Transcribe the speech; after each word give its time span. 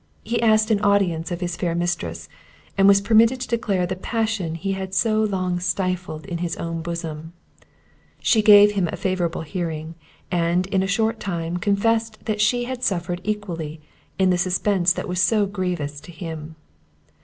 He 0.23 0.41
asked 0.41 0.71
an 0.71 0.79
audience 0.81 1.29
of 1.31 1.41
his 1.41 1.55
fair 1.55 1.75
mistress, 1.75 2.27
and 2.75 2.87
was 2.87 3.01
permitted 3.01 3.39
to 3.39 3.47
declare 3.47 3.85
the 3.85 3.95
passion 3.95 4.55
he 4.55 4.71
had 4.71 4.95
so 4.95 5.21
long 5.23 5.59
stifled 5.59 6.25
in 6.25 6.39
his 6.39 6.57
own 6.57 6.81
bosom. 6.81 7.33
She 8.19 8.41
gave 8.41 8.71
him 8.71 8.89
a 8.91 8.97
favourable 8.97 9.43
hearing, 9.43 9.93
and 10.31 10.65
in 10.65 10.81
a 10.81 10.87
short 10.87 11.19
time 11.19 11.57
confessed 11.57 12.25
that 12.25 12.41
she 12.41 12.63
had 12.63 12.83
suffered 12.83 13.21
equally 13.23 13.79
in 14.17 14.31
that 14.31 14.39
suspense 14.39 14.91
that 14.91 15.07
was 15.07 15.21
so 15.21 15.45
grievous 15.45 15.99
to 16.01 16.11
him. 16.11 16.55